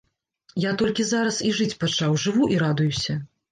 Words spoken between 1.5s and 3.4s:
і жыць пачаў, жыву і радуюся.